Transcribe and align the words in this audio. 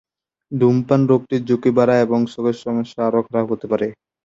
ধূমপান 0.51 1.01
রোগটির 1.07 1.41
ঝুঁকি 1.47 1.71
বাড়ায় 1.77 2.03
এবং 2.03 2.19
চোখের 2.31 2.57
সমস্যা 2.63 2.99
আরও 3.07 3.21
খারাপ 3.27 3.47
হতে 3.53 3.65
পারে। 3.71 3.87